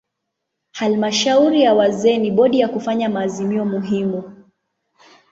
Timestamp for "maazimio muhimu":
3.09-4.47